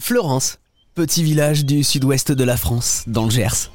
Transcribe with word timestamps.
Florence, 0.00 0.58
petit 0.94 1.24
village 1.24 1.64
du 1.66 1.82
sud-ouest 1.82 2.30
de 2.30 2.44
la 2.44 2.56
France, 2.56 3.02
dans 3.08 3.24
le 3.24 3.30
Gers. 3.30 3.70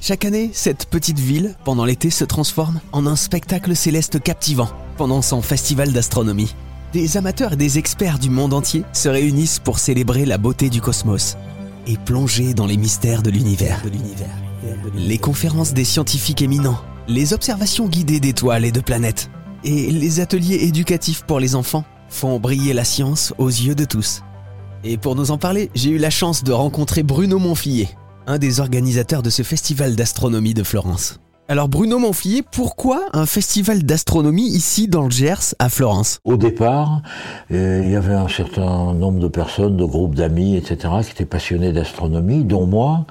Chaque 0.00 0.24
année, 0.24 0.50
cette 0.52 0.86
petite 0.86 1.18
ville, 1.18 1.54
pendant 1.64 1.84
l'été, 1.84 2.10
se 2.10 2.24
transforme 2.24 2.80
en 2.92 3.06
un 3.06 3.16
spectacle 3.16 3.76
céleste 3.76 4.22
captivant 4.22 4.70
pendant 4.96 5.20
son 5.20 5.42
festival 5.42 5.92
d'astronomie. 5.92 6.54
Des 6.92 7.16
amateurs 7.16 7.52
et 7.52 7.56
des 7.56 7.78
experts 7.78 8.18
du 8.18 8.30
monde 8.30 8.54
entier 8.54 8.84
se 8.92 9.08
réunissent 9.08 9.58
pour 9.58 9.78
célébrer 9.78 10.24
la 10.24 10.38
beauté 10.38 10.70
du 10.70 10.80
cosmos 10.80 11.36
et 11.86 11.98
plonger 11.98 12.54
dans 12.54 12.66
les 12.66 12.78
mystères 12.78 13.22
de 13.22 13.30
l'univers. 13.30 13.82
Les 14.96 15.18
conférences 15.18 15.74
des 15.74 15.84
scientifiques 15.84 16.42
éminents, 16.42 16.80
les 17.08 17.34
observations 17.34 17.88
guidées 17.88 18.20
d'étoiles 18.20 18.64
et 18.64 18.72
de 18.72 18.80
planètes, 18.80 19.30
et 19.64 19.90
les 19.90 20.20
ateliers 20.20 20.64
éducatifs 20.64 21.22
pour 21.22 21.40
les 21.40 21.54
enfants 21.54 21.84
font 22.14 22.38
briller 22.38 22.72
la 22.72 22.84
science 22.84 23.34
aux 23.38 23.48
yeux 23.48 23.74
de 23.74 23.84
tous. 23.84 24.22
Et 24.84 24.96
pour 24.96 25.16
nous 25.16 25.30
en 25.30 25.38
parler, 25.38 25.70
j'ai 25.74 25.90
eu 25.90 25.98
la 25.98 26.10
chance 26.10 26.44
de 26.44 26.52
rencontrer 26.52 27.02
Bruno 27.02 27.38
Monfillet, 27.38 27.88
un 28.26 28.38
des 28.38 28.60
organisateurs 28.60 29.22
de 29.22 29.30
ce 29.30 29.42
festival 29.42 29.96
d'astronomie 29.96 30.54
de 30.54 30.62
Florence. 30.62 31.18
Alors 31.46 31.68
Bruno 31.68 31.98
Monfillet, 31.98 32.42
pourquoi 32.52 33.02
un 33.12 33.26
festival 33.26 33.82
d'astronomie 33.82 34.46
ici 34.46 34.88
dans 34.88 35.02
le 35.02 35.10
Gers 35.10 35.54
à 35.58 35.68
Florence? 35.68 36.20
Au 36.24 36.38
départ, 36.38 37.02
euh, 37.52 37.82
il 37.84 37.90
y 37.90 37.96
avait 37.96 38.14
un 38.14 38.28
certain 38.28 38.94
nombre 38.94 39.18
de 39.18 39.28
personnes, 39.28 39.76
de 39.76 39.84
groupes 39.84 40.14
d'amis, 40.14 40.56
etc., 40.56 40.88
qui 41.04 41.10
étaient 41.10 41.26
passionnés 41.26 41.72
d'astronomie, 41.72 42.44
dont 42.44 42.66
moi, 42.66 43.04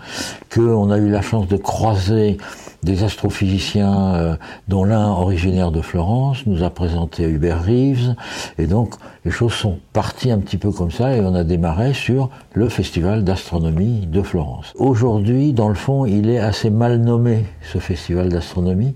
qu'on 0.52 0.90
a 0.90 0.98
eu 0.98 1.10
la 1.10 1.22
chance 1.22 1.48
de 1.48 1.58
croiser 1.58 2.38
des 2.84 3.04
astrophysiciens, 3.04 4.16
euh, 4.16 4.36
dont 4.68 4.84
l'un 4.84 5.10
originaire 5.10 5.72
de 5.72 5.82
Florence, 5.82 6.46
nous 6.46 6.64
a 6.64 6.70
présenté 6.70 7.24
Hubert 7.24 7.64
Reeves, 7.64 8.16
et 8.58 8.68
donc 8.68 8.96
les 9.26 9.32
choses 9.32 9.54
sont 9.54 9.80
parties 9.94 10.32
un 10.32 10.40
petit 10.40 10.58
peu 10.58 10.72
comme 10.72 10.92
ça, 10.92 11.16
et 11.16 11.22
on 11.22 11.34
a 11.34 11.44
démarré 11.44 11.94
sur 11.94 12.30
le 12.54 12.70
festival 12.70 13.24
d'astronomie 13.24 14.08
de 14.08 14.22
Florence. 14.22 14.74
Aujourd'hui, 14.76 15.54
dans 15.54 15.70
le 15.70 15.76
fond, 15.76 16.06
il 16.06 16.30
est 16.30 16.40
assez 16.40 16.70
mal 16.70 17.00
nommé, 17.00 17.46
ce 17.62 17.78
festival 17.78 18.30
d'astronomie, 18.30 18.96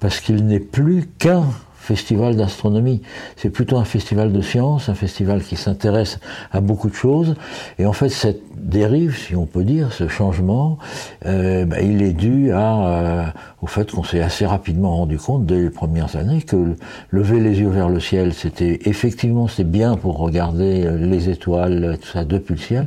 parce 0.00 0.20
qu'il 0.20 0.46
n'est 0.46 0.60
plus 0.60 1.08
qu'un 1.18 1.44
festival 1.88 2.36
d'astronomie. 2.36 3.00
C'est 3.36 3.48
plutôt 3.48 3.78
un 3.78 3.84
festival 3.84 4.30
de 4.30 4.42
sciences, 4.42 4.90
un 4.90 4.94
festival 4.94 5.42
qui 5.42 5.56
s'intéresse 5.56 6.20
à 6.52 6.60
beaucoup 6.60 6.90
de 6.90 6.94
choses. 6.94 7.34
Et 7.78 7.86
en 7.86 7.94
fait, 7.94 8.10
cette 8.10 8.42
dérive, 8.56 9.16
si 9.16 9.34
on 9.34 9.46
peut 9.46 9.64
dire, 9.64 9.92
ce 9.94 10.06
changement, 10.06 10.78
euh, 11.24 11.64
bah, 11.64 11.80
il 11.80 12.02
est 12.02 12.12
dû 12.12 12.52
à, 12.52 12.72
euh, 12.86 13.24
au 13.62 13.66
fait 13.66 13.90
qu'on 13.90 14.04
s'est 14.04 14.20
assez 14.20 14.44
rapidement 14.44 14.96
rendu 14.96 15.16
compte 15.16 15.46
dès 15.46 15.62
les 15.62 15.70
premières 15.70 16.16
années 16.16 16.42
que 16.42 16.76
lever 17.10 17.40
les 17.40 17.60
yeux 17.60 17.70
vers 17.70 17.88
le 17.88 18.00
ciel, 18.00 18.34
c'était 18.34 18.80
effectivement 18.84 19.48
c'est 19.48 19.70
bien 19.80 19.96
pour 19.96 20.18
regarder 20.18 20.84
euh, 20.84 20.98
les 20.98 21.30
étoiles, 21.30 21.98
tout 22.02 22.08
ça 22.08 22.24
depuis 22.24 22.54
le 22.54 22.60
ciel, 22.60 22.86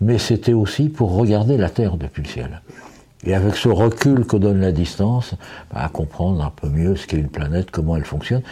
mais 0.00 0.16
c'était 0.16 0.54
aussi 0.54 0.88
pour 0.88 1.14
regarder 1.14 1.58
la 1.58 1.68
Terre 1.68 1.96
depuis 1.98 2.22
le 2.22 2.28
ciel. 2.28 2.62
Et 3.24 3.34
avec 3.34 3.56
ce 3.56 3.68
recul 3.68 4.26
que 4.26 4.36
donne 4.36 4.60
la 4.60 4.72
distance, 4.72 5.34
bah, 5.72 5.82
à 5.84 5.88
comprendre 5.88 6.42
un 6.42 6.50
peu 6.50 6.68
mieux 6.68 6.96
ce 6.96 7.06
qu'est 7.06 7.18
une 7.18 7.28
planète, 7.28 7.70
comment 7.70 7.96
elle 7.96 8.04
fonctionne. 8.04 8.42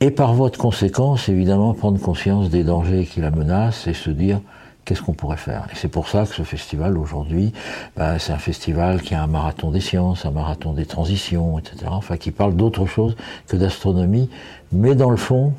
Et 0.00 0.10
par 0.10 0.34
voie 0.34 0.50
de 0.50 0.56
conséquence, 0.56 1.28
évidemment, 1.28 1.74
prendre 1.74 1.98
conscience 1.98 2.50
des 2.50 2.62
dangers 2.62 3.04
qui 3.06 3.20
la 3.20 3.30
menacent 3.30 3.86
et 3.86 3.94
se 3.94 4.10
dire 4.10 4.40
qu'est-ce 4.84 5.02
qu'on 5.02 5.14
pourrait 5.14 5.36
faire? 5.36 5.66
Et 5.72 5.74
c'est 5.74 5.88
pour 5.88 6.08
ça 6.08 6.24
que 6.24 6.34
ce 6.34 6.42
festival 6.42 6.96
aujourd'hui, 6.96 7.52
bah, 7.96 8.18
c'est 8.18 8.32
un 8.32 8.38
festival 8.38 9.02
qui 9.02 9.14
a 9.14 9.22
un 9.22 9.26
marathon 9.26 9.70
des 9.70 9.80
sciences, 9.80 10.24
un 10.24 10.30
marathon 10.30 10.72
des 10.72 10.86
transitions, 10.86 11.58
etc. 11.58 11.86
Enfin, 11.88 12.16
qui 12.16 12.30
parle 12.30 12.54
d'autre 12.54 12.86
chose 12.86 13.16
que 13.48 13.56
d'astronomie, 13.56 14.30
mais 14.70 14.94
dans 14.94 15.10
le 15.10 15.16
fond, 15.16 15.52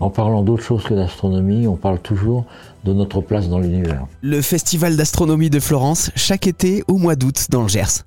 en 0.00 0.10
parlant 0.10 0.42
d'autre 0.42 0.62
chose 0.62 0.84
que 0.84 0.94
d'astronomie, 0.94 1.66
on 1.66 1.76
parle 1.76 1.98
toujours 1.98 2.44
de 2.84 2.92
notre 2.92 3.20
place 3.20 3.48
dans 3.48 3.58
l'univers. 3.58 4.06
Le 4.22 4.40
Festival 4.40 4.96
d'astronomie 4.96 5.50
de 5.50 5.60
Florence, 5.60 6.10
chaque 6.14 6.46
été 6.46 6.84
au 6.88 6.96
mois 6.96 7.16
d'août 7.16 7.46
dans 7.50 7.62
le 7.62 7.68
Gers. 7.68 8.04